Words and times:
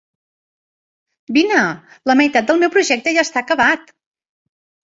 Vine, 1.37 1.59
la 2.13 2.17
meitat 2.21 2.49
del 2.49 2.65
meu 2.65 2.73
projecte 2.79 3.15
ja 3.19 3.27
està 3.29 3.47
acabat! 3.47 3.93